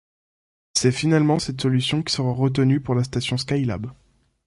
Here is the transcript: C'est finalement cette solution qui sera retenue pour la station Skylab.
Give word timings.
C'est 0.73 0.91
finalement 0.91 1.37
cette 1.37 1.61
solution 1.61 2.01
qui 2.01 2.11
sera 2.11 2.31
retenue 2.31 2.79
pour 2.81 2.95
la 2.95 3.03
station 3.03 3.37
Skylab. 3.37 3.91